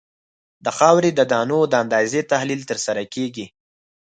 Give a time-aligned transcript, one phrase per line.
[0.65, 3.45] د خاورې د دانو د اندازې تحلیل ترسره کیږي